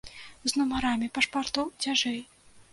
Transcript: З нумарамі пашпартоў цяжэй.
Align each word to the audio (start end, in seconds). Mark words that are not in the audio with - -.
З 0.51 0.61
нумарамі 0.61 1.11
пашпартоў 1.19 1.71
цяжэй. 1.87 2.21